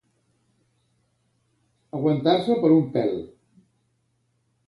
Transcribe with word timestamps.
Aguantar-se 1.97 2.57
per 2.63 2.73
un 2.77 2.89
pèl. 2.95 3.13